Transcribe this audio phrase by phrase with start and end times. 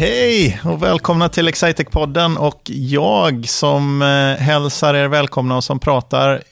[0.00, 6.42] Hej och välkomna till Excitec-podden och jag som eh, hälsar er välkomna och som pratar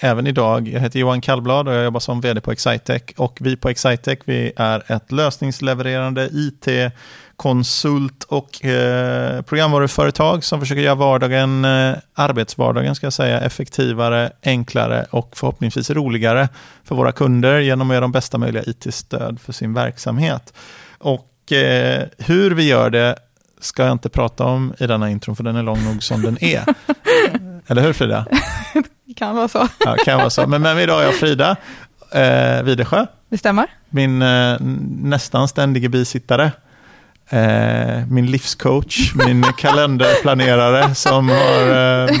[0.00, 0.68] även idag.
[0.68, 3.02] Jag heter Johan Kallblad och jag jobbar som vd på Excitec.
[3.16, 6.92] Och vi på Excitec vi är ett lösningslevererande IT
[7.36, 15.06] konsult och eh, programvaruföretag som försöker göra vardagen, eh, arbetsvardagen ska jag säga, effektivare, enklare
[15.10, 16.48] och förhoppningsvis roligare
[16.84, 20.52] för våra kunder genom att ge dem bästa möjliga IT-stöd för sin verksamhet.
[20.98, 23.16] Och eh, hur vi gör det
[23.60, 26.44] ska jag inte prata om i denna intro, för den är lång nog som den
[26.44, 26.64] är.
[27.66, 28.26] Eller hur Frida?
[29.06, 29.68] Det kan vara så.
[29.84, 30.46] Ja, kan vara så.
[30.46, 31.56] Men med mig idag är jag Frida
[32.12, 33.66] eh, Videsjö, Det stämmer.
[33.90, 34.56] min eh,
[35.02, 36.52] nästan ständige bisittare.
[37.28, 41.68] Eh, min livscoach, min kalenderplanerare som har
[42.08, 42.16] eh,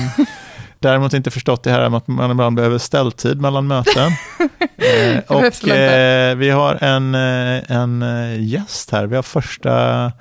[0.84, 4.12] däremot inte förstått det här med att man ibland behöver ställtid mellan möten.
[4.76, 9.06] Eh, och eh, vi har en, eh, en eh, gäst här.
[9.06, 10.12] Vi har första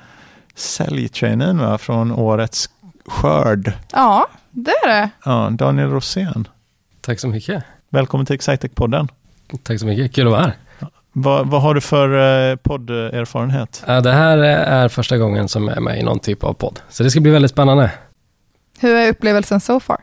[0.55, 2.69] säljtrainern va, från årets
[3.05, 3.73] skörd.
[3.91, 5.09] Ja, det är det.
[5.25, 6.47] Ja, Daniel Rosén.
[7.01, 7.63] Tack så mycket.
[7.89, 9.07] Välkommen till Excitec-podden.
[9.63, 10.16] Tack så mycket.
[10.16, 10.53] Kul att vara här.
[11.11, 13.83] Vad, vad har du för eh, podderfarenhet?
[13.88, 16.79] Ja, Det här är första gången som jag är med i någon typ av podd.
[16.89, 17.91] Så det ska bli väldigt spännande.
[18.79, 19.97] Hur är upplevelsen so far?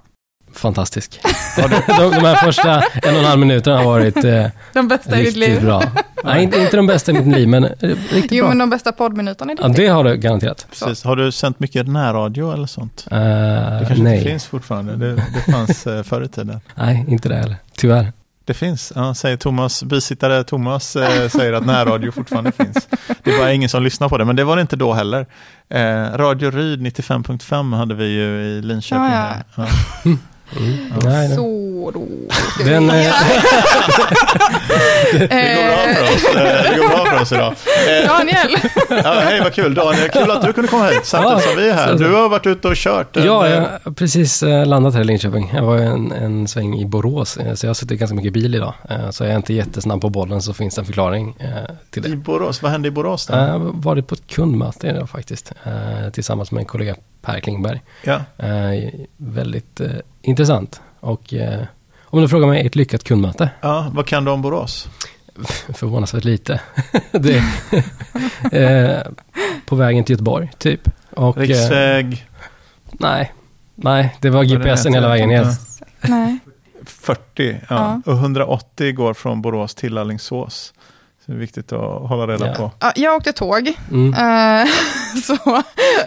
[0.54, 1.20] Fantastisk.
[1.56, 1.62] de,
[2.10, 5.36] de här första en och en halv minuterna har varit eh, De bästa i ditt
[5.36, 5.62] riktigt liv?
[5.62, 5.82] bra.
[6.24, 8.48] Nej, inte, inte de bästa i mitt liv, men eh, riktigt Jo, bra.
[8.48, 9.76] men de bästa poddminuterna i ditt Ja, liv?
[9.76, 10.66] det har du garanterat.
[10.70, 11.04] Precis.
[11.04, 13.06] Har du sänt mycket närradio eller sånt?
[13.10, 14.18] Eh, Det kanske nej.
[14.18, 14.96] inte finns fortfarande.
[14.96, 16.60] Det, det fanns eh, förr i tiden.
[16.74, 17.56] nej, inte det heller.
[17.76, 18.12] Tyvärr.
[18.44, 22.88] Det finns, ja, säger Thomas, bisittare Thomas eh, säger att närradio fortfarande finns.
[23.24, 25.26] Det är bara ingen som lyssnar på det, men det var det inte då heller.
[25.68, 29.04] Eh, Radio Ryd 95.5 hade vi ju i Linköping.
[29.04, 29.66] Ja, ja.
[30.56, 30.76] Mm.
[31.04, 31.36] Nej, nej.
[31.36, 32.06] Så då.
[32.64, 32.96] Den, eh,
[35.12, 37.54] Det går bra för oss, eh, det går bra för oss idag.
[38.02, 38.56] Eh, Daniel!
[39.04, 41.74] ja, hej, vad kul Daniel, kul att du kunde komma hit samtidigt som vi är
[41.74, 41.94] här.
[41.94, 43.16] Du har varit ute och kört.
[43.16, 45.50] en, Ja, eh, jag har precis eh, landat här i Linköping.
[45.54, 48.54] Jag var en, en sväng i Borås, eh, så jag har suttit ganska mycket bil
[48.54, 48.74] idag.
[48.90, 51.48] Eh, Så jag är inte jättesnabb på bollen, så finns det en förklaring eh,
[51.90, 52.08] till det.
[52.08, 53.34] I Borås, vad hände i Borås då?
[53.34, 57.82] Jag har varit på ett kundmöte idag faktiskt, eh, tillsammans med en kollega Per Klingberg.
[58.04, 58.20] Ja.
[58.38, 59.90] Eh, väldigt eh,
[60.22, 60.80] intressant.
[61.00, 61.64] Och eh,
[62.02, 63.50] om du frågar mig, ett lyckat kundmöte?
[63.60, 64.88] ja, vad kan du om Borås?
[65.74, 66.60] Förvånansvärt lite.
[67.10, 67.42] det,
[68.52, 69.12] eh,
[69.66, 70.80] på vägen till Göteborg, typ.
[71.10, 72.26] Och, eh, Riksväg
[72.92, 73.32] nej,
[73.74, 75.58] nej, det var GPSen hela vägen vet
[76.00, 76.38] Nej.
[76.86, 78.00] 40, ja.
[78.06, 78.12] Ja.
[78.12, 80.74] och 180 går från Borås till Alingsås.
[81.30, 82.54] Det är viktigt att hålla reda Ja.
[82.54, 82.70] på.
[82.80, 83.72] Ja, jag åkte tåg.
[83.90, 84.14] Mm.
[84.14, 84.68] Eh,
[85.22, 85.62] så.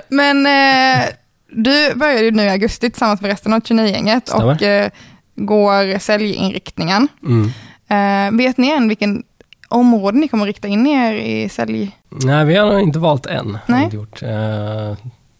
[0.09, 1.05] Men eh,
[1.51, 4.45] du började ju nu i augusti tillsammans med resten av 29-gänget Stämmer.
[4.55, 4.89] och eh,
[5.35, 7.07] går säljinriktningen.
[7.25, 7.51] Mm.
[7.87, 9.23] Eh, vet ni än vilken
[9.69, 11.97] område ni kommer rikta in er i sälj?
[12.09, 13.57] Nej, vi har nog inte valt än.
[13.67, 13.83] Nej.
[13.83, 14.23] Inte gjort.
[14.23, 14.93] Eh,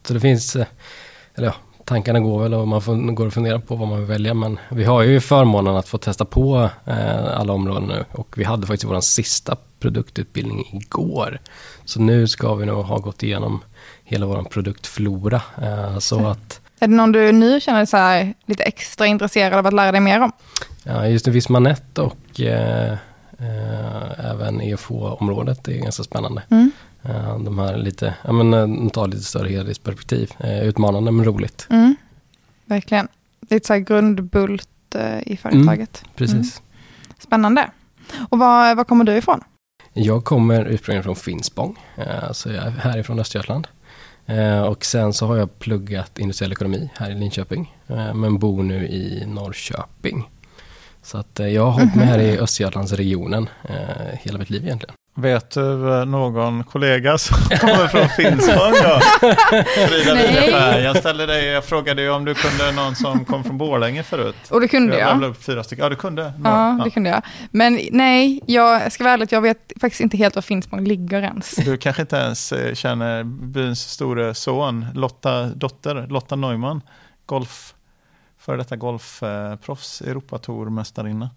[0.08, 0.56] så det finns,
[1.36, 1.54] eller ja,
[1.86, 4.34] tankarna går väl och man får, går och fundera på vad man vill välja.
[4.34, 8.06] Men vi har ju förmånen att få testa på eh, alla områden nu.
[8.12, 11.40] Och vi hade faktiskt vår sista produktutbildning igår.
[11.86, 13.64] Så nu ska vi nog ha gått igenom
[14.04, 15.42] hela vår produktflora.
[15.62, 19.68] Eh, så att Är det någon du nu känner så här, lite extra intresserad av
[19.68, 20.32] att lära dig mer om?
[20.84, 22.92] Ja, just nu Vismanet och eh,
[23.40, 26.44] eh, även EFH-området är ganska spännande.
[26.50, 26.72] Mm.
[27.04, 30.32] Eh, de här lite, ja men eh, tar lite större helhetsperspektiv.
[30.40, 31.68] Eh, utmanande men roligt.
[31.70, 31.96] Mm.
[32.66, 33.08] Verkligen.
[33.40, 34.70] Det är ett så här grundbult
[35.26, 36.06] i företaget.
[36.16, 36.62] Precis.
[37.20, 37.72] Spännande.
[38.30, 39.42] Och var, var kommer du ifrån?
[39.94, 41.80] Jag kommer ursprungligen från Finspång,
[42.32, 43.68] så jag är härifrån Östergötland.
[44.70, 47.78] Och sen så har jag pluggat industriell ekonomi här i Linköping,
[48.14, 50.30] men bor nu i Norrköping.
[51.02, 54.96] Så att jag har hållit mig här i Östergötlandsregionen eh, hela mitt liv egentligen.
[55.16, 59.00] Vet du eh, någon kollega som kommer från Finspång då?
[59.88, 60.28] Frida Nej.
[60.28, 60.80] Wideskär.
[60.80, 64.36] Jag ställde dig, jag frågade ju om du kunde någon som kom från Borlänge förut.
[64.50, 65.24] Och det kunde jag.
[65.24, 65.30] jag.
[65.30, 65.84] upp fyra stycken.
[65.84, 66.34] Ja, du kunde?
[66.44, 67.22] Ja, det kunde jag.
[67.52, 71.22] Men nej, jag ska vara ärlig, att jag vet faktiskt inte helt var Finspång ligger
[71.22, 71.56] ens.
[71.56, 76.82] Du kanske inte ens eh, känner byns store son, Lotta, dotter, Lotta Neumann,
[77.26, 77.74] golf,
[78.40, 81.30] före detta golfproffs, Europatourmästarinna.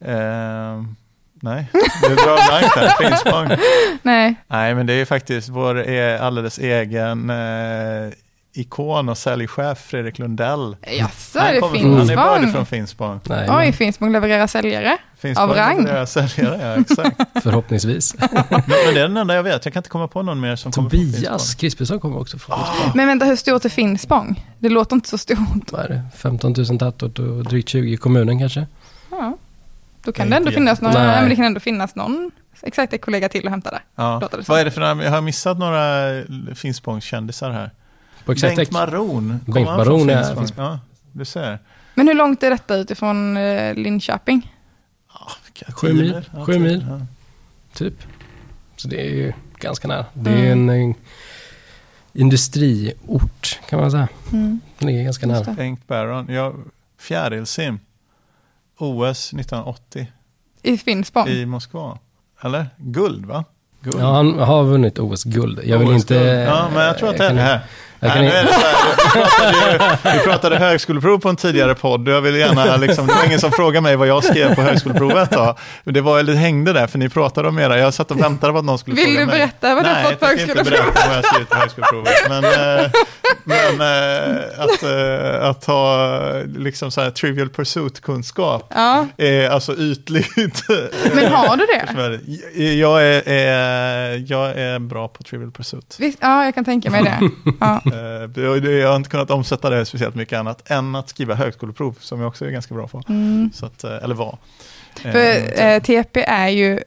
[0.00, 0.82] Eh,
[1.40, 1.66] nej,
[2.08, 3.58] du drar blankt där, Finspång.
[4.02, 8.12] Nej, Nej, men det är faktiskt vår e- alldeles egen eh,
[8.54, 10.76] ikon och säljchef Fredrik Lundell.
[10.98, 12.52] jaså, är det från, han är Finspång?
[12.52, 13.20] från Finspång.
[13.28, 14.96] Nej, Oj, men Finspång levererar säljare.
[15.18, 15.84] Finspång Av rang.
[15.84, 17.20] deras säljare, ja exakt.
[17.42, 18.14] förhoppningsvis.
[18.32, 18.62] men, men
[18.94, 20.90] det är den enda jag vet, jag kan inte komma på någon mer som kommer
[20.90, 21.60] från Tobias Finspång.
[21.60, 22.92] Krispesson kommer också från Finspång.
[22.94, 24.46] Men vänta, hur stort är Finspång?
[24.58, 25.72] Det låter inte så stort.
[25.72, 26.02] Vad är det?
[26.16, 28.66] 15 000 tätort och drygt 20 i kommunen kanske?
[29.10, 29.36] Ja.
[30.04, 31.20] Då kan det ändå finnas någon, nej.
[31.20, 32.30] Men det kan ändå finnas någon
[32.62, 33.84] Excitec-kollega till att hämta där.
[33.94, 34.28] Ja.
[34.46, 36.22] Vad är det för några, jag har missat några
[36.54, 37.70] Finspångskändisar här.
[38.24, 38.34] På.
[38.34, 39.40] Bengt Maron.
[39.46, 40.64] Bengt Maron är- Finspång?
[40.64, 40.80] Ja,
[41.12, 41.58] du ser.
[41.94, 44.54] Men hur långt är detta utifrån eh, Linköping?
[45.12, 46.22] Ja, Sju mil.
[46.34, 46.60] Ja, Sju tio.
[46.60, 46.86] mil.
[46.90, 47.00] Ja.
[47.74, 47.94] Typ.
[48.76, 50.06] Så det är ju ganska nära.
[50.14, 50.68] Det är Mm.
[50.68, 50.94] en, en
[52.12, 54.08] industriort kan man säga.
[54.32, 54.60] Mm.
[54.78, 55.52] Det är ganska nära.
[55.52, 56.26] Bengt Baron.
[56.28, 56.54] Ja,
[56.98, 57.78] fjärilsim.
[58.82, 60.06] OS 1980
[60.62, 61.28] I Finspång?
[61.28, 61.98] i Moskva.
[62.42, 62.66] Eller?
[62.76, 63.44] Guld, va?
[63.82, 63.96] Guld.
[64.00, 65.60] Ja, han har vunnit OS-guld.
[65.64, 66.14] Jag vill inte...
[66.48, 67.60] Ja, men jag tror att det är det här.
[68.02, 69.72] Nej, kan- nu är det så här, vi, pratade,
[70.12, 73.40] ju- vi pratade högskoleprov på en tidigare podd jag vill gärna, liksom, det var ingen
[73.40, 75.56] som frågade mig vad jag skrev på högskoleprovet då.
[75.84, 78.58] Det var, det hängde där, för ni pratade om era, jag satt och väntade på
[78.58, 79.38] att någon skulle Vill fråga du mig.
[79.38, 80.94] berätta vad du Nej, fått på jag tänker inte högskoleprovet?
[80.94, 82.12] berätta vad jag skrivit på högskoleprovet.
[82.28, 82.90] Men, eh,
[83.44, 90.64] men eh, att, eh, att ha liksom så här trivial pursuit-kunskap Ja, är alltså ytligt.
[91.14, 92.62] men har du det?
[92.74, 95.96] Jag är, är, jag är bra på trivial pursuit.
[96.00, 97.18] Visst, ja, jag kan tänka mig det.
[97.60, 97.82] Ja.
[97.86, 102.20] Eh, Jag har inte kunnat omsätta det speciellt mycket annat än att skriva högskoleprov, som
[102.20, 103.02] jag också är ganska bra på.
[103.08, 103.50] Mm.
[103.54, 104.38] Så att, eh, eller var.
[105.04, 106.80] Eh, För eh, TP är ju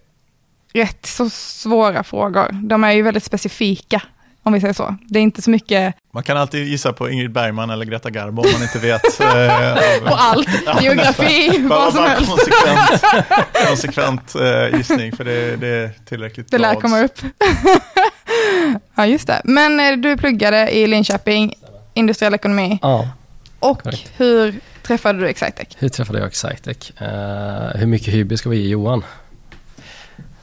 [0.73, 2.47] rätt så svåra frågor.
[2.67, 4.01] De är ju väldigt specifika,
[4.43, 4.95] om vi säger så.
[5.07, 8.41] Det är inte så mycket Man kan alltid gissa på Ingrid Bergman eller Greta Garbo
[8.41, 9.19] om man inte vet.
[9.19, 10.47] eh, på allt.
[10.81, 12.29] Geografi, bara, vad som helst.
[12.29, 13.03] konsekvent,
[13.67, 16.81] konsekvent eh, gissning, för det, det är tillräckligt Det bra lär odds.
[16.81, 17.17] komma upp.
[18.95, 19.41] ja, just det.
[19.43, 21.53] Men eh, du pluggade i Linköping,
[21.93, 22.79] industriell ekonomi.
[22.81, 23.09] Ja,
[23.59, 24.11] Och Korrekt.
[24.17, 25.67] hur träffade du Excitec?
[25.77, 26.91] hur träffade jag Excitec?
[27.01, 27.07] Uh,
[27.79, 29.03] hur mycket hybris ska vi ge Johan?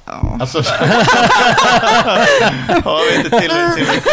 [0.07, 0.37] Ja.
[0.41, 0.59] Alltså,
[2.85, 4.07] har vi inte tillräckligt?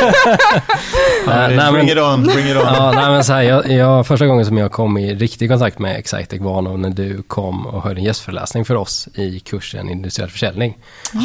[1.28, 2.62] nej, bring men- it on, bring it on.
[2.64, 5.80] Ja, nej, men så här, jag, jag, första gången som jag kom i riktig kontakt
[5.80, 9.90] med Excitec var nog när du kom och höll en gästföreläsning för oss i kursen
[9.90, 10.78] industriell försäljning.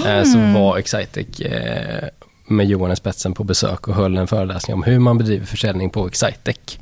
[0.07, 2.09] Eh, så var Excitec eh,
[2.47, 5.91] med Johan i spetsen på besök och höll en föreläsning om hur man bedriver försäljning
[5.91, 6.79] på Excitec.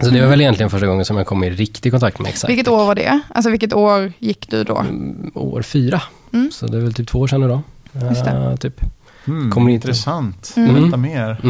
[0.00, 2.48] Så det var väl egentligen första gången som jag kom i riktig kontakt med Excitec.
[2.50, 3.20] Vilket år var det?
[3.34, 4.76] Alltså vilket år gick du då?
[4.78, 6.02] Mm, År fyra.
[6.32, 6.50] Mm.
[6.52, 7.62] Så det är väl typ två år sedan då.
[8.08, 8.30] Just det.
[8.30, 8.80] Eh, typ.
[9.26, 10.52] Mm, Kommer inte- intressant.
[10.56, 10.74] Mm.
[10.74, 11.40] Berätta mer.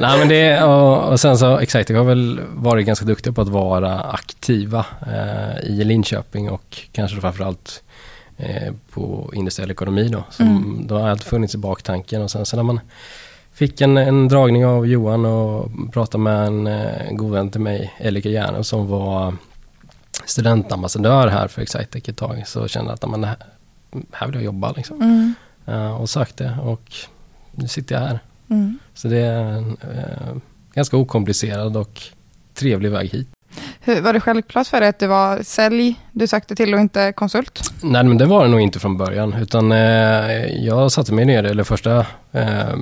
[0.00, 3.48] Nej men det, och, och sen så Excitec har väl varit ganska duktiga på att
[3.48, 7.82] vara aktiva eh, i Linköping och kanske framförallt
[8.36, 10.24] eh, på industriell ekonomi då.
[10.30, 10.86] Som Mm.
[10.86, 12.80] Då har alltid funnits i baktanken och sen så när man
[13.58, 17.94] fick en, en dragning av Johan och pratade med en eh, god vän till mig,
[17.98, 19.34] Elika Järne, som var
[20.24, 23.36] studentambassadör här för Excitec ett tag, så kände jag att det här,
[24.12, 25.02] här vill jag jobba liksom.
[25.02, 25.34] Mm.
[25.66, 26.92] Eh, och sökte och
[27.52, 28.18] nu sitter jag här.
[28.50, 28.78] Mm.
[28.94, 30.36] Så det är en eh,
[30.74, 32.02] ganska okomplicerad och
[32.54, 33.28] trevlig väg hit.
[33.80, 37.12] Hur, var det självklart för dig att du var sälj du sökte till och inte
[37.12, 37.72] konsult?
[37.82, 41.44] Nej men det var det nog inte från början utan eh, jag satte mig ner,
[41.44, 42.74] eller första eh,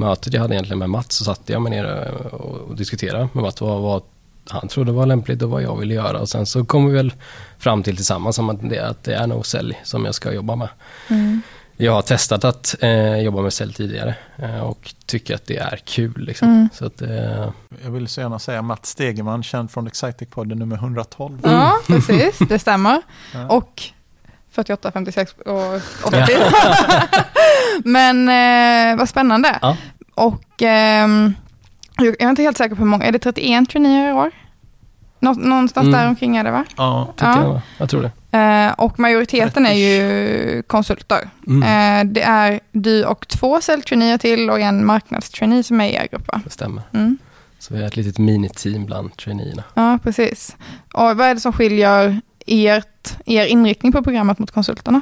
[0.00, 3.28] mötet jag hade egentligen med Mats så satte jag mig ner eh, och, och diskuterade
[3.32, 4.02] med Mats vad, vad
[4.48, 7.12] han trodde var lämpligt och vad jag ville göra och sen så kom vi väl
[7.58, 10.56] fram till tillsammans om att det, att det är nog sälj som jag ska jobba
[10.56, 10.68] med.
[11.08, 11.42] Mm.
[11.76, 15.80] Jag har testat att eh, jobba med sälj tidigare eh, och tycker att det är
[15.84, 16.48] kul liksom.
[16.48, 16.68] Mm.
[16.72, 17.50] Så att, eh,
[17.84, 22.38] Jag vill så gärna säga Mats Stegeman, känd från Excitec-podden nummer 1vad Ja, precis.
[22.38, 23.02] Det stämmer.
[23.34, 23.48] Ja.
[23.48, 23.82] Och
[24.50, 26.16] 48, 56 och 80.
[27.84, 28.28] Men
[28.92, 29.58] eh, vad spännande.
[29.62, 29.76] Ja.
[30.14, 31.34] Och ehm,
[31.98, 34.30] jag är inte helt säker på hur många, är det 31 traineer i år?
[35.22, 36.00] Nå, någonstans Mm.
[36.00, 36.64] där omkring är det va?
[36.76, 37.42] Ja, tycker Ja.
[37.42, 38.38] jag, jag tror det.
[38.38, 41.28] Eh, och majoriteten är ju konsulter.
[41.46, 41.62] Mm.
[42.08, 46.08] Eh, det är du och två säljtraineer till och en marknadstrainee som är i er
[46.10, 46.40] grupp va?
[46.44, 46.82] Det stämmer.
[46.94, 47.18] Mm.
[47.58, 49.62] Så vi är ett litet miniteam bland traineerna.
[49.74, 50.56] Ja, precis.
[50.92, 52.20] Och vad är det som skiljer
[52.50, 55.00] ert, er inriktning på programmet mot konsulterna?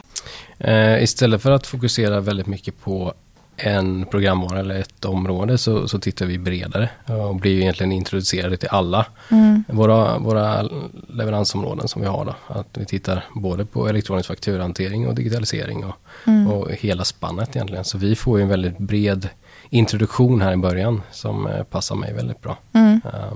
[0.58, 3.12] Eh, istället för att fokusera väldigt mycket på
[3.60, 8.68] en programvara eller ett område så, så tittar vi bredare och blir egentligen introducerade till
[8.68, 9.64] alla Mm.
[9.68, 10.62] våra, våra
[11.08, 12.24] leveransområden som vi har.
[12.24, 12.34] Då.
[12.54, 15.94] Att vi tittar både på elektronisk fakturahantering och digitalisering och,
[16.26, 16.46] Mm.
[16.46, 17.84] och hela spannet egentligen.
[17.84, 19.28] Så vi får ju en väldigt bred
[19.70, 22.56] introduktion här i början som eh, passar mig väldigt bra.
[22.72, 23.00] Mm.
[23.04, 23.32] Eh,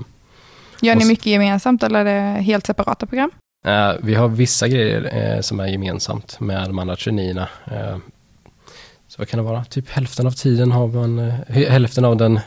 [0.81, 3.31] Gör ni mycket gemensamt eller är det helt separata program?
[3.65, 7.49] Eh, vi har vissa grejer eh, som är gemensamt med de andra traineerna.
[7.71, 7.97] Eh,
[9.09, 9.65] så vad kan det vara?
[9.65, 12.41] Typ hälften av tiden har man, hälften av den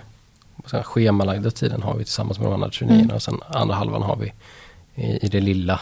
[0.66, 3.16] säga, schemalagda tiden har vi tillsammans med de andra traineerna Mm.
[3.16, 4.34] och sen andra halvan har vi
[4.96, 5.80] i, i det lilla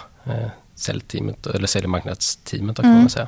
[0.75, 2.99] säljteamet, eller säljmarknadsteamet kan Mm.
[2.99, 3.27] man säga.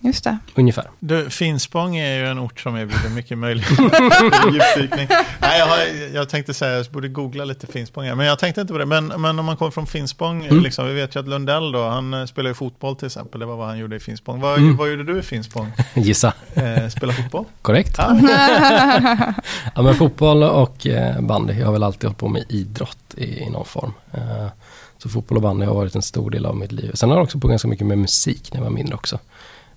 [0.00, 0.38] Just det.
[0.54, 0.84] ungefär.
[1.00, 3.84] Du, Finspång är ju en ort som erbjuder mycket möjligheter
[4.52, 5.08] djupdykning.
[5.40, 5.78] Nej, jag, har,
[6.14, 8.86] jag tänkte säga, jag borde googla lite Finspång här, men jag tänkte inte på det.
[8.86, 10.60] Men, men om man kommer från Finspång, Mm.
[10.62, 13.46] liksom, vi vet ju att Lundell då, han eh, spelar ju fotboll till exempel, det
[13.46, 14.40] var vad han gjorde i Finspång.
[14.40, 14.76] Vad, Mm.
[14.76, 15.72] vad gjorde du i Finspång?
[15.94, 16.32] Gissa.
[16.54, 17.44] Eh, spela fotboll?
[17.62, 17.98] Korrekt?
[17.98, 18.18] Ja.
[19.74, 21.52] Ja, men fotboll och eh, bandy.
[21.54, 23.92] Jag har väl alltid hållit på med idrott i, i någon form.
[24.14, 24.46] Eh,
[24.98, 26.90] så fotboll och bandy har varit en stor del av mitt liv.
[26.94, 29.18] Sen har jag också på ganska mycket med musik när jag var mindre också.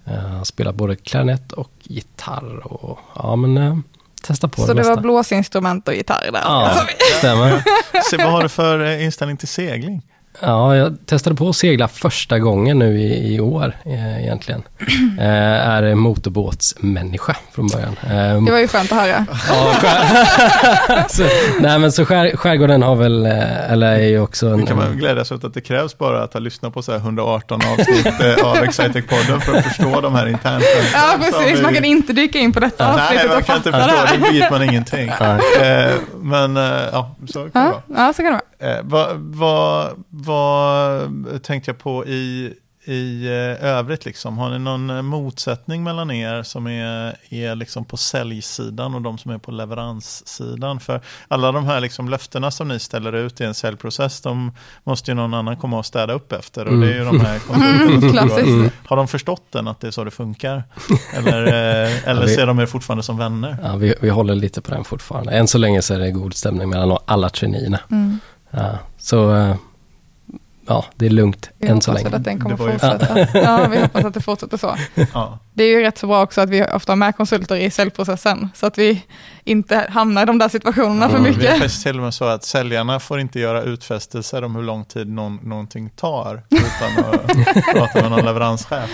[0.09, 3.77] Eh, Jag har spelat både klarinett och gitarr och ja men eh,
[4.23, 6.39] testa på Så det det var blåsinstrument och gitarr där?
[6.43, 6.85] Ja, Alltså,
[7.17, 7.63] stämmer.
[8.09, 10.01] Se, vad har du för eh, inställning till segling?
[10.41, 14.63] Ja, jag testade på att segla första gången nu i, i år eh, egentligen.
[15.19, 17.95] Eh, är motorbåtsmänniska från början.
[18.03, 19.25] Eh, det var ju skönt att höra.
[19.49, 21.05] Ja, skär...
[21.09, 21.23] så,
[21.59, 24.59] nej men så skär, skärgården har väl, eh, eller är ju också en...
[24.59, 26.99] Nu kan man glädjas åt att det krävs bara att ha lyssnat på så här
[26.99, 30.63] 118 avsnitt eh, av Excitec-podden för att förstå de här internt.
[30.93, 31.61] Ja, precis.
[31.61, 34.15] Man kan inte dyka in på detta Nej, avsnittet man och kan inte det förstå,
[34.15, 35.11] det begriper man ingenting.
[35.19, 35.85] Nej.
[35.85, 37.81] Eh, men eh, ja, så kan det vara.
[37.87, 38.41] Ja, ja, så kan det vara.
[38.61, 39.17] Eh, vad,
[40.23, 42.53] vad, tänkte jag på i,
[42.85, 44.05] i eh, övrigt?
[44.05, 44.37] Liksom?
[44.37, 49.17] Har ni någon eh, motsättning mellan er som är, är liksom på säljsidan och de
[49.17, 50.79] som är på leveranssidan?
[50.79, 54.51] För alla de här liksom löftena som ni ställer ut i en säljprocess, de
[54.83, 56.65] måste ju någon annan komma och städa upp efter.
[56.67, 57.39] Och det är ju de här
[58.11, 58.45] Klassiskt.
[58.47, 58.69] går.
[58.87, 60.63] Har de förstått den, att det är så det funkar?
[61.13, 63.57] Eller, eh, eller Ja, vi- ser de er fortfarande som vänner?
[63.63, 65.31] Ja, vi, vi håller lite på den fortfarande.
[65.31, 67.79] Än så länge så är det god stämning mellan alla traineerna.
[67.91, 68.19] Mm.
[68.51, 69.53] Ja, så
[70.69, 72.15] ja, det är lugnt Vi än så hoppas länge.
[72.15, 73.19] att den kommer fortsätta.
[73.39, 74.75] Ja, vi hoppas att det fortsätter så.
[75.13, 75.39] Ja.
[75.53, 78.49] Det är ju rätt så bra också att vi ofta har med konsulter i säljprocessen,
[78.55, 79.03] så att vi
[79.43, 81.51] inte hamnar i de där situationerna för Mm, Vi är mycket.
[81.51, 85.07] faktiskt till och med så att säljarna får inte göra utfästelser om hur lång tid
[85.09, 87.27] någon, någonting tar utan att
[87.73, 88.89] prata med någon leveranschef.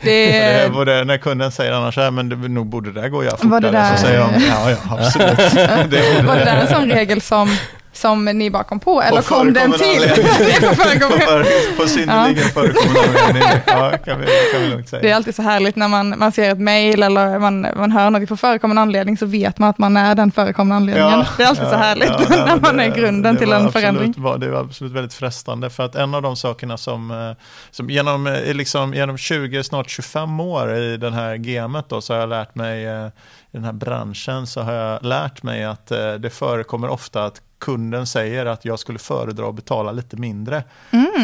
[0.00, 3.08] Det Det är både när kunden säger annars, "Ja, men det, nog borde det där
[3.08, 3.82] gå att göra Var det fortare.
[3.82, 5.36] där- Så säger de, ja, ja, absolut.
[5.90, 6.44] Det var det det.
[6.44, 7.48] där en sån regel som,
[7.92, 10.60] som ni bara kom på, eller På kom den förekommande till?
[10.60, 11.24] Det på förekommande.
[11.26, 13.62] för, på synnerligen förekommande.
[13.66, 15.02] Ja, kan vi, kan vi lugnt säga.
[15.02, 18.10] Det är alltid så härligt när man, man ser ett mejl eller man, man hör
[18.10, 21.24] något på förekommande anledning så vet man att man är den förekommande anledningen.
[21.36, 23.54] det är alltid så härligt ja, när men man det- är grunden det till en
[23.56, 24.14] absolut, förändring.
[24.16, 25.70] Var, det var absolut väldigt frestande.
[25.70, 29.90] För att en av de sakerna som, eh, som genom, eh, liksom, genom 20, snart
[29.90, 33.64] 25 år i den här gamet då, så har jag lärt mig, eh, i den
[33.64, 35.86] här branschen, så har jag lärt mig att
[36.18, 40.62] det förekommer ofta att kunden säger att jag skulle föredra att betala lite mindre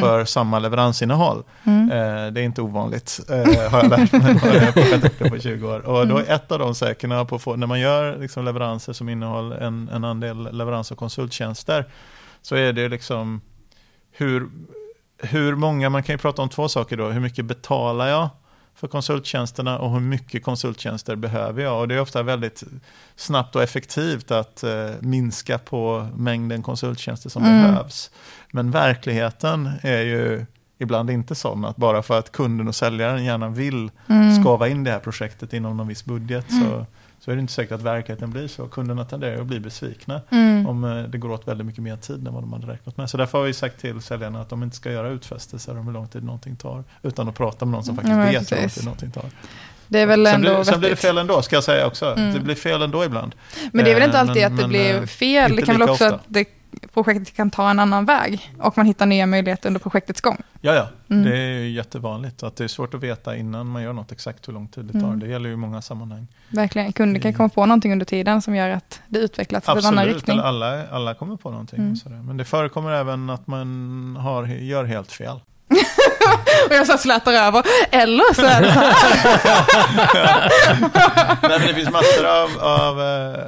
[0.01, 1.43] för samma leveransinnehåll.
[1.65, 1.91] Mm.
[1.91, 5.31] Eh, det är inte ovanligt, eh, har jag lärt mig jag har plockat upp det
[5.31, 5.87] på 20 år.
[5.87, 9.09] Och då är ett av de säkerna på få, när man gör liksom leveranser som
[9.09, 11.85] innehåller en, en andel leverans och konsulttjänster,
[12.43, 13.41] så är det liksom
[14.13, 14.49] hur,
[15.19, 18.29] hur många, man kan ju prata om två saker då, hur mycket betalar jag
[18.77, 21.81] för konsulttjänsterna och hur mycket konsulttjänster behöver jag?
[21.81, 22.63] Och det är ofta väldigt
[23.17, 27.63] snabbt och effektivt att eh, minska på mängden konsulttjänster som Mm.
[27.63, 28.11] behövs.
[28.53, 30.47] Men verkligheten är ju
[30.79, 34.41] ibland inte sån att bara för att kunden och säljaren gärna vill Mm.
[34.43, 36.87] skava in det här projektet inom någon viss budget så,
[37.25, 38.67] så är det inte säkert att verkligheten blir så.
[38.69, 40.67] Kunderna tenderar att bli besvikna Mm.
[40.67, 43.11] om eh, det går åt väldigt mycket mer tid än vad de hade räknat med.
[43.11, 45.93] Så därför har vi sagt till säljarna att de inte ska göra utfästelser om hur
[45.93, 46.85] lång tid någonting tar.
[47.03, 49.25] Utan att prata med någon som faktiskt Ja, vet hur lång tid någonting tar.
[49.89, 52.07] Det är väl sen, ändå blir, sen blir det fel ändå, ska jag säga också.
[52.07, 52.35] Mm.
[52.35, 53.35] Det blir fel ändå ibland.
[53.73, 55.63] Men det är väl inte Eh, alltid men- att det men, blir eh, fel, det
[55.63, 56.15] kan väl också ofta.
[56.17, 56.45] att det,
[56.95, 60.39] projektet kan ta en annan väg och man hittar nya möjligheter under projektets gång.
[60.61, 60.89] Ja, ja.
[61.11, 61.25] Mm.
[61.31, 62.43] Det är ju jättevanligt.
[62.43, 64.93] Att det är svårt att veta innan man gör något exakt hur lång tid det
[64.93, 65.07] tar.
[65.07, 65.21] Mm.
[65.21, 66.27] Det gäller ju många sammanhang.
[66.49, 67.37] Verkligen, kunden kan Mm.
[67.37, 70.39] komma på någonting under tiden som gör att det utvecklas i en annan Absolut, riktning.
[70.39, 71.79] eller alla, alla kommer på någonting.
[71.79, 71.97] Mm.
[71.97, 72.17] Sådär.
[72.17, 75.41] Men det förekommer även att man har, gör helt fel.
[76.69, 78.95] Och jag så slätar över, eller så är det så här.
[81.49, 83.45] Nej, men det finns massor av, av, eh,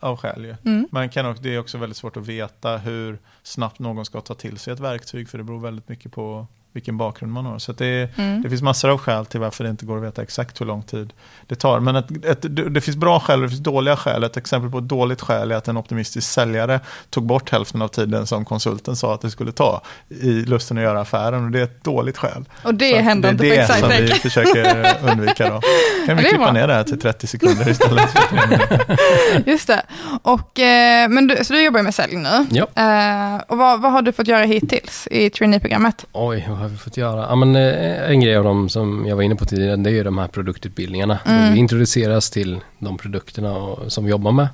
[0.00, 0.56] av skäl ju.
[0.64, 0.88] Mm.
[0.90, 4.34] Man kan också, det är också väldigt svårt att veta hur snabbt någon ska ta
[4.34, 7.58] till sig ett verktyg, för det beror väldigt mycket på vilken bakgrund man har.
[7.58, 8.42] Så att det, Mm.
[8.42, 10.82] det finns massor av skäl till varför det inte går att veta exakt hur lång
[10.82, 11.12] tid
[11.46, 11.80] det tar.
[11.80, 14.24] Men ett, ett, det det finns bra skäl och det finns dåliga skäl.
[14.24, 17.88] Ett exempel på ett dåligt skäl är att en optimistisk säljare tog bort hälften av
[17.88, 21.44] tiden som konsulten sa att det skulle ta i lusten att göra affären.
[21.44, 22.44] Och det är ett dåligt skäl.
[22.64, 25.60] Och det Så händer inte det på är det som vi försöker undvika då.
[26.06, 28.98] Kan vi det klippa ner det här till 30 sekunder istället för tre minuter.
[29.46, 29.82] Just det.
[30.22, 32.46] Och, eh, men du, så du jobbar med sälj nu.
[32.50, 32.66] Ja.
[32.82, 36.06] Eh, och vad, vad har du fått göra hittills i traineeprogrammet?
[36.12, 37.26] Oj, har vi fått göra?
[37.28, 39.94] Ja, men, eh, en grej av dem som jag var inne på tidigare, det är
[39.94, 41.18] ju de här produktutbildningarna.
[41.26, 41.52] Mm.
[41.52, 44.48] Vi introduceras till de produkterna och, som vi jobbar med.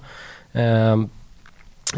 [0.53, 0.97] Eh,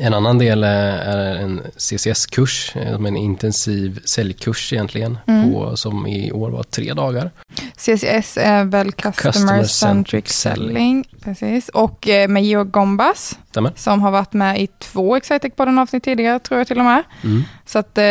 [0.00, 5.52] En annan del är en CCS-kurs, eh, en intensiv säljkurs egentligen, Mm.
[5.52, 7.30] på, som i år var tre dagar.
[7.76, 11.04] CCS är väl Customer, Customer Centric Centric Selling.
[11.24, 11.68] Precis.
[11.68, 13.72] Och eh, med Georg Gombas, Stämmer?
[13.76, 16.84] som har varit med i två Excitec på den avsnitt tidigare, tror jag till och
[16.84, 17.02] med.
[17.24, 17.42] Mm.
[17.66, 18.02] Så att, eh,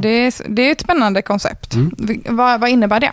[0.00, 1.74] det, är, det är ett spännande koncept.
[1.74, 1.92] Mm.
[2.28, 3.12] Vad, vad innebär det?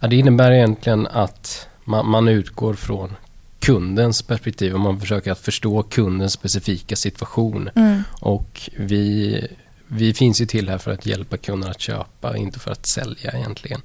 [0.00, 3.16] Ja, det innebär egentligen att man, man utgår från
[3.64, 7.70] kundens perspektiv och man försöker att förstå kundens specifika situation.
[7.74, 8.02] Mm.
[8.20, 9.40] Och vi,
[9.88, 13.32] vi finns ju till här för att hjälpa kunden att köpa, inte för att sälja
[13.32, 13.80] egentligen.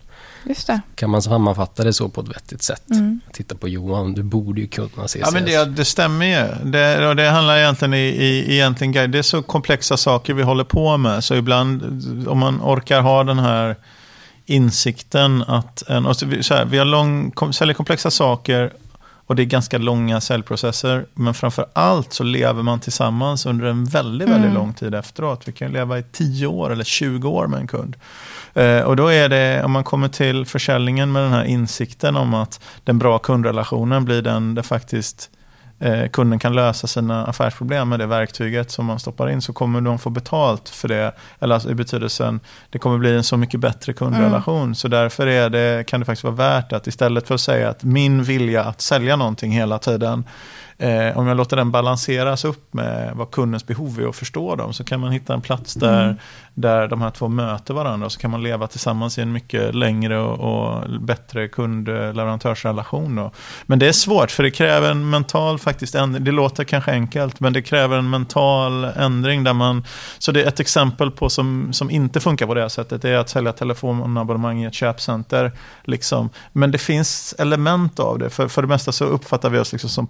[0.46, 0.82] Just det.
[0.96, 2.92] Kan man sammanfatta det så på ett vettigt sätt?
[2.92, 3.20] Mm.
[3.34, 5.16] Titta på Johan, du borde ju kunna CCS.
[5.22, 6.70] Ja, men det, det stämmer ju.
[6.72, 10.64] Det, och det handlar egentligen i, i egentligen, det är så komplexa saker vi håller
[10.64, 11.24] på med.
[11.24, 11.84] Så ibland,
[12.28, 13.76] om man orkar ha den här
[14.46, 18.74] insikten att, en, och så, här, vi har lång, kom, säljer komplexa saker
[19.30, 21.06] och det är ganska långa säljprocesser.
[21.14, 24.54] Men framför allt så lever man tillsammans under en väldigt, väldigt Mm.
[24.54, 25.42] lång tid efteråt.
[25.48, 27.96] Vi kan leva i 10 år eller 20 år med en kund.
[28.54, 32.34] Eh, och då är det, om man kommer till försäljningen med den här insikten om
[32.34, 35.30] att den bra kundrelationen blir den där faktiskt
[35.80, 39.82] eh, kunden kan lösa sina affärsproblem med det verktyget som man stoppar in så kommer
[39.82, 41.12] de få betalt för det.
[41.40, 44.76] Eller alltså i betydelsen, det kommer bli en så mycket bättre kundrelation.
[44.76, 47.84] Så därför är det, kan det faktiskt vara värt att istället för att säga att
[47.84, 50.24] min vilja att sälja någonting hela tiden
[50.82, 54.74] Eh, om jag låter den balanseras upp med vad kundens behov är och förstå dem
[54.74, 56.16] så kan man hitta en plats där, Mm.
[56.54, 59.76] där de här två möter varandra och så kan man leva tillsammans i en mycket
[59.76, 63.16] längre och, och bättre kund-leverantörsrelation.
[63.16, 63.32] Då.
[63.66, 66.24] Men det är svårt för det kräver en mental faktiskt ändring.
[66.24, 69.84] Det låter kanske enkelt men det kräver en mental ändring där man
[70.20, 73.10] så det är ett exempel på som, som inte funkar på det här sättet det
[73.10, 75.52] är att sälja telefonabonnemang i ett köpcenter.
[75.84, 76.30] Liksom.
[76.54, 78.30] Men det finns element av det.
[78.30, 80.08] För, för det mesta så uppfattar vi oss liksom som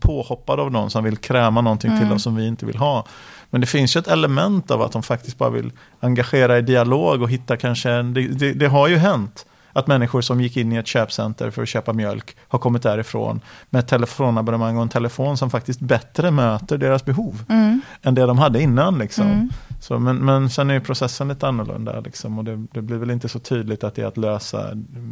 [0.60, 2.16] av någon som vill kräma någonting till Mm.
[2.16, 3.06] oss som vi inte vill ha.
[3.50, 7.22] Men det finns ju ett element av att de faktiskt bara vill engagera i dialog
[7.22, 10.72] och hitta kanske, en, det, det, det har ju hänt att människor som gick in
[10.72, 14.90] i ett köpcenter för att köpa mjölk har kommit därifrån med ett telefonabonnemang och en
[14.90, 17.82] telefon som faktiskt bättre möter deras behov Mm.
[18.02, 19.00] än det de hade innan.
[19.00, 19.28] Liksom.
[19.28, 19.50] Mm.
[19.80, 22.00] Så, men, men sen är processen lite annorlunda.
[22.00, 24.70] Liksom, och det, det blir väl inte så tydligt att det är att lösa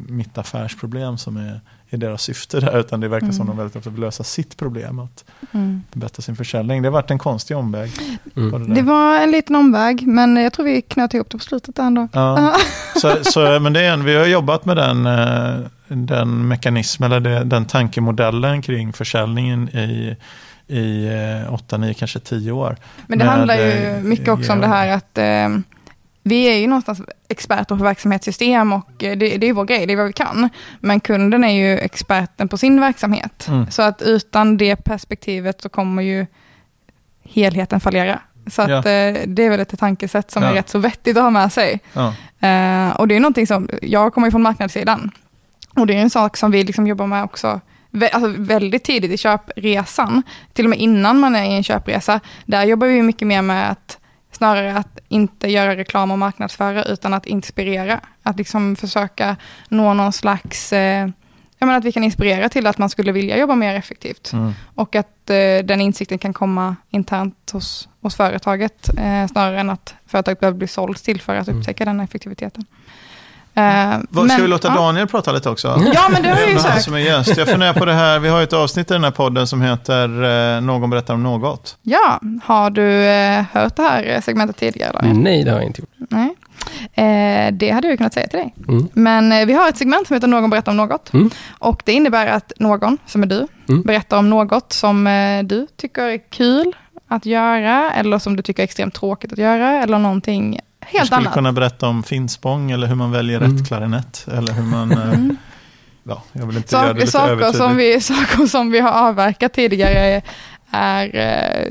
[0.08, 2.80] mitt affärsproblem som är, är deras syfte där.
[2.80, 3.48] Utan det verkar som Mm.
[3.48, 5.00] de väldigt ofta vill lösa sitt problem.
[5.00, 5.84] Att Mm.
[5.92, 6.82] förbättra sin försäljning.
[6.82, 7.92] Det har varit en konstig omväg.
[8.36, 8.68] Mm.
[8.70, 8.76] det.
[8.76, 12.08] Det var en liten omväg, men jag tror vi knöt ihop det på slutet ändå.
[12.14, 12.56] Ja.
[13.02, 15.56] Så, så, men det är en, vi har jobbat med den, eh,
[15.88, 20.16] den mekanismen, eller det, den tankemodellen kring försäljningen i,
[20.68, 21.08] i
[21.48, 22.76] eh, 8, 9, kanske 10 år.
[23.08, 25.60] Men det Med, handlar ju eh, mycket också om det här att eh,
[26.28, 29.94] vi är ju någonstans experter på verksamhetssystem och eh, det, det är vår grej, det
[29.94, 30.50] är vad vi kan.
[30.80, 33.48] Men kunden är ju experten på sin verksamhet.
[33.48, 33.72] Mm.
[33.72, 36.26] Så att utan det perspektivet så kommer ju
[37.24, 38.20] helheten fallera.
[38.52, 38.78] Så att Ja.
[38.78, 40.50] eh, det är väl ett tankesätt som Ja.
[40.50, 41.80] är rätt så vettigt att ha med sig.
[41.94, 42.08] Ja.
[42.48, 45.12] Eh, och det är någonting som, jag kommer ju från marknadssidan.
[45.76, 47.62] Och det är en sak som vi liksom jobbar med också
[48.12, 50.24] alltså väldigt tidigt i köpresan.
[50.54, 52.20] Till och med innan man är i en köpresa.
[52.46, 53.98] Där jobbar vi mycket mer med att
[54.38, 58.00] snarare att inte göra reklam och marknadsföra utan att inspirera.
[58.24, 59.36] Att liksom försöka
[59.70, 61.10] nå någon slags, eh,
[61.60, 64.34] jag menar att vi kan inspirera till att man skulle vilja jobba mer effektivt.
[64.34, 64.54] Mm.
[64.76, 69.96] Och att eh, den insikten kan komma internt hos, hos företaget, eh, snarare än att
[70.06, 71.60] företaget behöver bli sålt till för att Mm.
[71.60, 72.66] upptäcka den effektiviteten.
[73.58, 74.74] Eh, Vad, ska men- vi låta ja.
[74.76, 75.68] Daniel prata lite också?
[75.94, 76.82] Ja, men det har jag ju sagt.
[76.84, 77.38] som är gäst.
[77.38, 79.62] Jag funderar på det här, vi har ju ett avsnitt i den här podden som
[79.62, 80.24] heter
[80.56, 81.78] eh, Någon berättar om något.
[81.82, 84.92] Ja, har du eh, hört det här segmentet tidigare?
[84.94, 85.18] Daniel?
[85.18, 85.90] Nej, det har jag inte gjort.
[86.10, 86.36] Nej.
[86.94, 88.54] Eh, det hade jag kunnat säga till dig.
[88.68, 88.88] Mm.
[88.94, 91.14] Men eh, vi har ett segment som heter Någon berättar om något.
[91.14, 91.30] Mm.
[91.60, 93.82] Och det innebär att någon, som är du, Mm.
[93.82, 96.76] berättar om något som eh, du tycker är kul
[97.10, 101.18] att göra, eller som du tycker är extremt tråkigt att göra, eller någonting Helt skulle
[101.22, 101.34] annat.
[101.34, 103.58] kunna berätta om finspång eller hur man väljer Mm.
[103.58, 104.26] rätt klarinett.
[104.32, 105.38] Eller hur man, eh, Mm.
[106.04, 107.58] ja, jag vill inte göra det Saker, lite saker, övertydligt.
[107.58, 110.22] som vi, saker som vi har avverkat tidigare
[110.72, 111.66] är eh,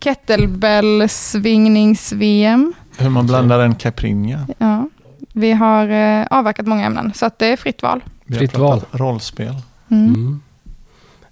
[0.00, 2.72] kettlebell-svingnings-VM.
[2.98, 4.46] Hur man blandar en caipirinha.
[4.58, 4.88] Ja.
[5.32, 8.00] Vi har eh, avverkat många ämnen, så att det är fritt val.
[8.26, 9.54] Vi Fritt pratat Rollspel.
[9.90, 10.06] Mm.
[10.14, 10.40] Mm.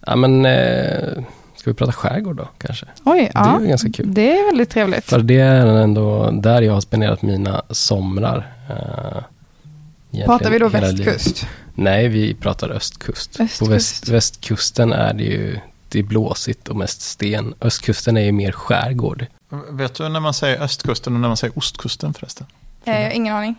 [0.07, 1.23] Ja, men eh,
[1.61, 2.87] ska vi prata skärgård då kanske?
[3.05, 3.61] Oj, Det är ja.
[3.61, 4.15] ju ganska kul.
[4.15, 5.05] Det är väldigt trevligt.
[5.05, 8.53] För det är ändå där jag har spenderat mina somrar.
[8.69, 11.47] Eh, Pratar vi då västkust?
[11.75, 13.37] Nej, vi pratar östkust.
[13.37, 13.71] På Östkust.
[13.71, 17.55] väst, västkusten är det ju det är blåsigt och mest sten.
[17.61, 19.27] Östkusten är ju mer skärgård.
[19.71, 22.47] Vet du när man säger östkusten och när man säger ostkusten förresten?
[22.85, 23.55] Eh, ingen aning.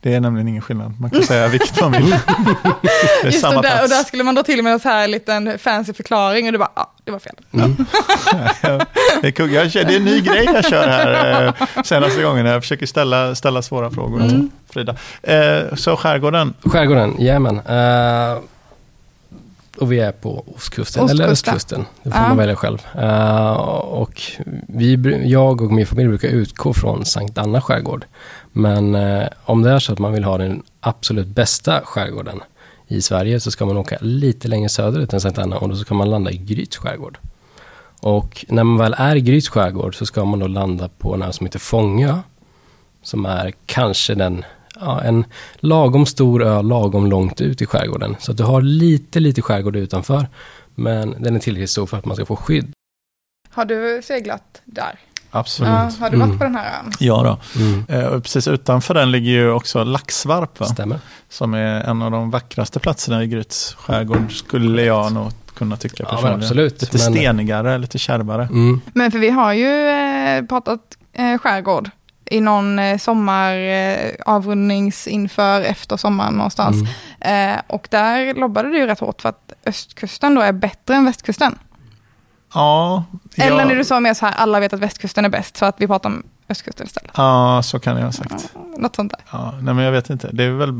[0.00, 1.00] Det är nämligen ingen skillnad.
[1.00, 2.10] Man kan säga vilket man vill.
[2.82, 2.88] Det
[3.22, 3.90] är Just samma det, där, och plats.
[3.90, 6.70] där skulle man dra till med en så här liten fancy förklaring och du bara,
[6.76, 7.34] ja, det var fel.
[7.52, 7.76] Mm.
[9.20, 9.52] Det är, kul.
[9.52, 11.44] jag, kör- det är en ny grej jag kör här
[11.76, 12.46] eh, senaste gången.
[12.46, 14.30] Jag försöker ställa, ställa svåra frågor Mm.
[14.30, 14.96] till Frida.
[15.22, 17.60] Eh, så skärgården, Skärgården, jajamän.
[17.60, 18.38] Uh,
[19.80, 21.54] och vi är på ostkusten, eller Ostkusten.
[21.54, 21.84] östkusten.
[22.02, 22.28] Det får Ja.
[22.28, 22.78] man välja själv.
[22.98, 24.22] Eh, och
[24.68, 28.04] vi, jag och min familj brukar utgå från Sankt Anna skärgård.
[28.58, 32.42] Men eh, om det är så att man vill ha den absolut bästa skärgården
[32.86, 35.94] i Sverige så ska man åka lite längre söderut än Sankt Anna och då ska
[35.94, 37.18] man landa i Gryts skärgård.
[38.00, 41.22] Och när man väl är i Gryts skärgård så ska man då landa på en
[41.22, 42.18] ö som heter Fångö.
[43.02, 44.44] Som är kanske den,
[44.80, 45.24] ja, en
[45.56, 48.16] lagom stor ö, lagom långt ut i skärgården.
[48.18, 50.26] Så att du har lite, lite skärgård utanför.
[50.74, 52.72] Men den är tillräckligt stor för att man ska få skydd.
[53.50, 54.98] Har du seglat där?
[55.38, 55.70] Absolut.
[55.70, 56.38] Ja, har du varit Mm.
[56.38, 56.92] på den här ön?
[56.98, 57.22] Ja
[57.54, 57.60] då.
[57.62, 57.84] Mm.
[57.88, 60.66] Eh, och precis utanför den ligger ju också Laxvarp, va?
[60.66, 60.98] Stämmer.
[61.28, 65.94] som är en av de vackraste platserna i Gryts skärgård, skulle jag nog kunna tycka
[66.02, 66.40] Ja, personligen.
[66.40, 66.80] absolut.
[66.80, 68.42] Lite Men- stenigare, lite kärvare.
[68.42, 68.80] Mm.
[68.94, 70.80] Men för vi har ju eh, pratat
[71.12, 71.90] eh, skärgård
[72.30, 76.76] i någon eh, sommar, eh, avrundnings inför, efter sommaren någonstans.
[77.20, 77.54] Mm.
[77.54, 81.04] Eh, och där lobbade det ju rätt hårt för att östkusten då är bättre än
[81.04, 81.58] västkusten.
[82.56, 83.04] Ja,
[83.36, 85.64] Eller ja, när du sa mer så här, alla vet att västkusten är bäst, så
[85.64, 87.10] att vi pratar om östkusten istället.
[87.16, 88.50] ja, så kan jag ha sagt.
[88.78, 89.20] Något sånt där.
[89.30, 90.28] Ja, nej, men jag vet inte.
[90.32, 90.72] Det är väl...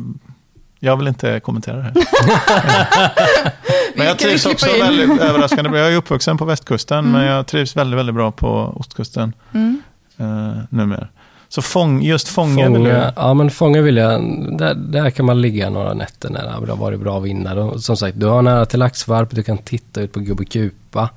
[0.80, 1.92] Jag vill inte kommentera det här.
[3.96, 4.80] men jag trivs också in.
[4.80, 5.78] väldigt överraskande bra.
[5.78, 7.12] Jag är uppvuxen på västkusten, Mm.
[7.12, 9.82] men jag trivs väldigt, väldigt bra på ostkusten Mm.
[10.16, 11.08] eh, numera.
[11.48, 12.90] Så fång, just Fångö vill du...
[12.90, 14.20] Fånga, ja men Fånga vill jag,
[14.58, 17.78] där, där kan man ligga några nätter när det har varit bra vindar.
[17.78, 21.08] Som sagt, du har nära till Laxvarp, du kan titta ut på Gubbekupa.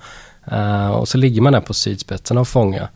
[0.52, 2.88] Uh, och så ligger man där på sydspetsen av Fånga.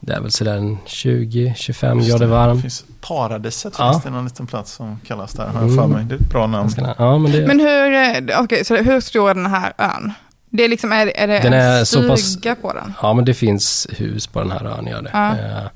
[0.00, 2.56] Det är väl sådär en 20-25 Just grader det, varmt.
[2.58, 3.92] Det finns Paradiset Ja.
[3.92, 5.76] finns det någon liten plats som kallas där, har jag Mm.
[5.76, 6.04] för mig.
[6.04, 6.70] Det är ett bra namn.
[6.98, 7.92] Ja, men det, Men hur,
[8.32, 10.12] eh, okej, så hur stor är den här ön?
[10.50, 12.92] Det är liksom, är, är det Den är en så pass- stuga på den?
[13.02, 15.10] ja, men det finns hus på den här ön, gör det.
[15.12, 15.28] Ja.
[15.30, 15.68] Eh,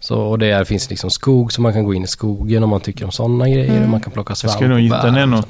[0.00, 2.70] så, och det är, finns liksom skog, så man kan gå in i skogen om
[2.70, 3.70] man tycker om sådana grejer.
[3.70, 3.82] Mm.
[3.82, 5.44] Och man kan plocka svamp och den är bär och nog.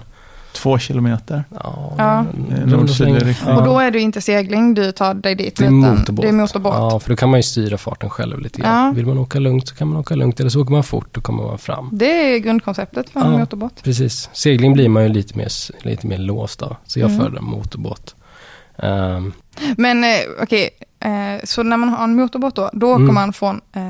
[0.63, 1.45] Två kilometer.
[1.51, 2.25] Ja, Ja.
[2.49, 3.37] Det är runt och nord-sydlig.
[3.57, 6.23] Och då är det inte segling du tar dig dit, Det är utan motorbåt.
[6.23, 6.75] det är motorbåt.
[6.75, 8.87] Ja, för då kan man ju styra farten själv lite grann.
[8.87, 8.93] Ja.
[8.93, 10.41] Vill man åka lugnt så kan man åka lugnt.
[10.41, 11.91] Eller så åker man fort, då kommer man fram.
[11.93, 13.39] Det är grundkonceptet för en Ja.
[13.39, 13.83] motorbåt.
[13.83, 14.31] Precis.
[14.33, 15.49] Segling blir man ju lite mer,
[15.87, 16.77] lite mer låst av.
[16.87, 17.21] Så jag Mm.
[17.21, 18.15] föredrar motorbåt.
[18.79, 19.33] Ehm,
[19.77, 20.11] Men eh,
[20.43, 23.15] okej, eh, så när man har en motorbåt då, då åker Mm.
[23.15, 23.89] man från eh,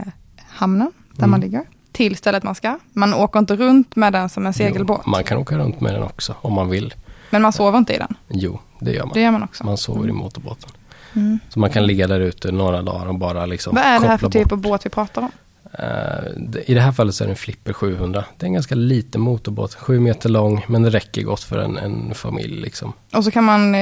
[0.48, 1.31] hamnen, där Mm.
[1.31, 1.62] man ligger,
[1.98, 2.78] till stället man ska.
[2.92, 5.00] Man åker inte runt med den som en segelbåt.
[5.04, 6.94] Jo, man kan åka runt med den också om man vill.
[7.30, 8.14] Men man sover inte i den.
[8.28, 9.14] Jo, det gör man.
[9.14, 9.64] Det gör man också.
[9.64, 10.70] Man sover i motorbåten.
[11.16, 11.38] Mm.
[11.48, 14.18] Så man kan ligga där ute några dagar och bara liksom Vad är det här
[14.18, 15.30] för typ av båt vi pratar om?
[15.72, 18.24] Eh, I det här fallet så är det en Flipper 700.
[18.37, 19.74] Det är en ganska liten motorbåt.
[19.74, 22.61] Sju meter lång, men det räcker gott för en, en familj.
[22.61, 22.92] Liksom.
[23.12, 23.74] Och så kan man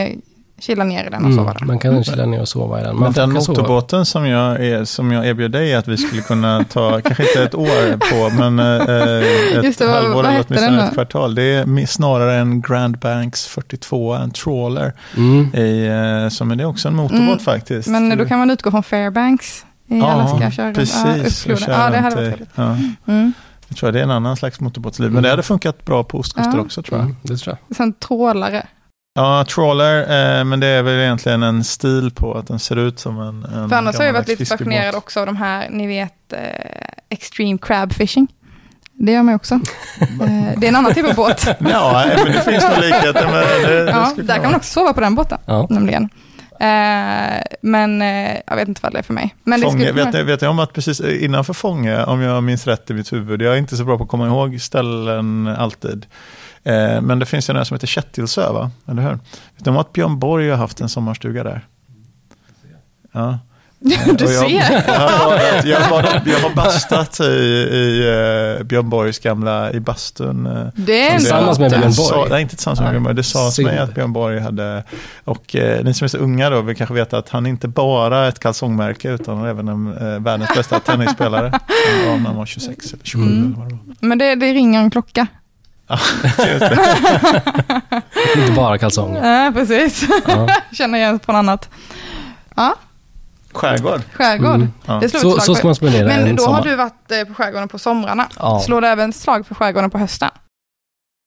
[0.59, 1.67] eh, chilla ner i den och Mm, sova där.
[1.67, 2.95] man kan chilla ner och sova i den.
[2.95, 5.97] Men Man den kan sova- motorbåten som jag, är, som jag erbjöd dig att vi
[5.97, 10.25] skulle kunna ta, kanske inte ett år på, men eh, ett Just det, halvår vad
[10.25, 11.35] eller åtminstone den ett kvartal.
[11.35, 14.93] Det är snarare en Grand Banks 42, en trawler.
[15.17, 15.55] Mm.
[15.55, 15.87] I,
[16.25, 17.89] eh, som är det också en motorbåt Mm, faktiskt.
[17.89, 20.51] Men då kan man utgå från Fairbanks i Alaska.
[20.51, 20.77] Köra runt.
[20.77, 21.47] precis.
[21.47, 22.51] Ja, köra ja, det hade runt varit trevligt.
[22.55, 23.13] ja.
[23.13, 23.33] Mm.
[23.69, 26.53] Jag tror det är en annan slags motorbåtsliv, men det hade funkat bra på ostkuster
[26.55, 26.61] Ja.
[26.61, 27.05] också tror jag.
[27.05, 27.77] Mm, det tror jag.
[27.77, 28.67] Sen trålare.
[29.17, 30.01] Ja, trawler,
[30.39, 33.45] eh, men det är väl egentligen en stil på att den ser ut som en,
[33.45, 34.59] en För annars har jag varit lite fiskebåt.
[34.59, 36.39] fascinerad också av de här, ni vet, eh,
[37.11, 38.27] extreme crab fishing.
[38.93, 39.55] Det gör man också.
[40.01, 41.47] eh, det är en annan typ av båt.
[41.59, 43.85] Ja, men det finns nog likheter med det.
[43.85, 45.67] det ja, där kan man också sova på den båten, Ja.
[45.71, 46.09] nämligen.
[46.61, 49.35] Eh, men eh, jag vet inte vad det är för mig.
[49.45, 52.43] Men det Fånge, skulle vet, ni, vet ni om att precis innanför Fånge, om jag
[52.43, 55.47] minns rätt i mitt huvud, jag är inte så bra på att komma ihåg ställen
[55.59, 56.07] alltid,
[56.67, 58.71] eh, men det finns en ö som heter Kättilsö, va?
[58.89, 59.19] eller hur?
[59.59, 61.67] Ni om att Björn Borg har haft en sommarstuga där?
[63.13, 63.39] Ja.
[64.19, 64.85] Du jag, ser.
[64.87, 68.03] Jag har, jag har, jag har bastat i, i
[68.59, 70.47] uh, Björn Borgs gamla, i bastun.
[70.47, 71.71] eh, Det är en Tillsammans med.
[71.71, 72.09] Björn det Borg?
[72.09, 72.91] Sa, nej, inte tillsammans med.
[72.91, 73.15] Björn Borg.
[73.15, 74.85] Det sades mig att Björn Borg hade,
[75.25, 78.19] och eh, ni som är så unga då vill kanske veta att han inte bara
[78.25, 81.51] är ett kalsongmärke utan även en eh, världens bästa tennisspelare.
[82.05, 83.45] Han var när han var 26 eller 27 Mm.
[83.47, 83.95] eller vad det var.
[84.01, 85.27] Men det, det ringer en klocka.
[88.37, 89.45] Inte bara kalsonger.
[89.45, 90.05] Ja, precis.
[90.27, 90.49] Ja.
[90.73, 91.69] Känner igen på något annat.
[92.57, 92.75] Ja,
[93.53, 94.01] Skärgård.
[94.13, 94.55] skärgård.
[94.55, 94.69] Mm.
[94.87, 94.99] Ja.
[95.01, 96.59] Det slår Så, ett slag så ska man spendera Men en då sommar.
[96.59, 98.29] har du varit eh, på skärgården på somrarna.
[98.39, 98.61] Ja.
[98.61, 100.31] Slår du även slag för skärgården på hösten?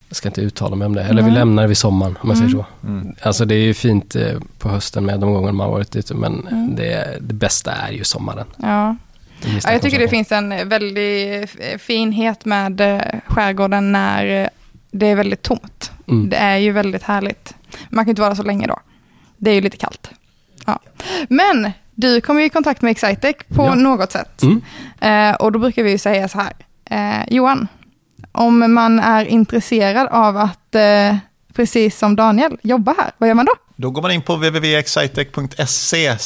[0.08, 1.04] Jag ska inte uttala mig om det.
[1.04, 1.40] Eller vi Nej.
[1.40, 2.50] lämnar det vid sommaren om jag Mm.
[2.50, 2.88] säger så.
[2.88, 3.16] Mm.
[3.22, 6.14] Alltså det är ju fint eh, på hösten med de gånger man har varit ute.
[6.14, 6.76] Men Mm.
[6.76, 8.48] det, det bästa är ju sommaren.
[8.58, 8.96] Ja.
[9.64, 11.50] Ja jag tycker det finns en väldig
[11.80, 14.48] finhet med eh, skärgården när eh,
[14.92, 15.92] det är väldigt tomt.
[16.08, 16.30] Mm.
[16.30, 17.54] Det är ju väldigt härligt.
[17.90, 18.80] Man kan inte vara så länge då.
[19.38, 20.10] Det är ju lite kallt.
[20.66, 20.80] Ja.
[21.30, 23.76] Men du kommer i kontakt med Excitec på Ja.
[23.76, 24.42] något sätt.
[24.44, 24.62] Mm.
[25.00, 26.54] Eh, och då brukar vi ju säga så här,
[26.86, 27.68] eh, Johan,
[28.32, 31.16] om man är intresserad av att, eh,
[31.54, 33.52] precis som Daniel, jobba här, vad gör man då?
[33.76, 36.18] Då går man in på www.excitec.se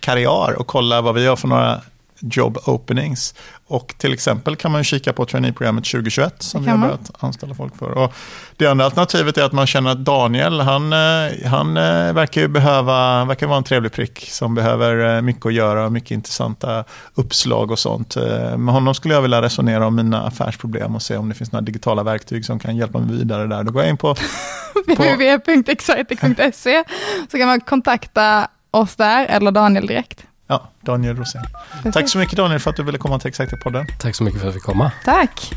[0.00, 1.80] karriär och kollar vad vi har för några
[2.20, 3.34] job openings.
[3.66, 7.76] Och till exempel kan man kika på traineeprogrammet 2021 som vi har börjat anställa folk
[7.76, 7.90] för.
[7.90, 8.12] Och
[8.56, 12.48] det andra alternativet är att man känner att Daniel, han, eh, han eh, verkar ju
[12.48, 16.84] behöva, verkar vara en trevlig prick som behöver eh, mycket att göra och mycket intressanta
[17.14, 18.16] uppslag och sånt.
[18.56, 21.64] Med honom skulle jag vilja resonera om mina affärsproblem och se om det finns några
[21.64, 23.64] digitala verktyg som kan hjälpa mig vidare där.
[23.64, 24.14] Då går jag in på
[24.86, 26.84] www.excitec.se
[27.30, 30.27] så kan man kontakta oss där eller Daniel direkt.
[30.48, 31.44] Ja, Daniel Rosén.
[31.92, 33.86] Tack så mycket Daniel för att du ville komma till Exakt-podden.
[33.98, 34.92] Tack så mycket för att vi fick komma.
[35.04, 35.52] Tack!